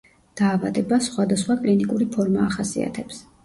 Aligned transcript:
დაავადებას 0.39 1.11
სხვადასხვა 1.11 1.59
კლინიკური 1.67 2.11
ფორმა 2.19 2.51
ახასიათებს. 2.51 3.25